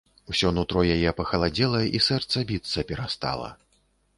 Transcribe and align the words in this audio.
Усё 0.33 0.47
нутро 0.57 0.85
яе 0.95 1.11
пахаладзела, 1.19 1.81
і 1.99 2.03
сэрца 2.07 2.45
біцца 2.53 2.87
перастала. 2.93 3.53